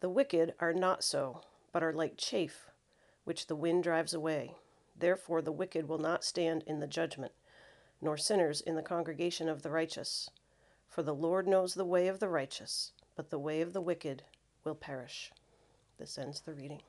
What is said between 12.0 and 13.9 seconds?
of the righteous, but the way of the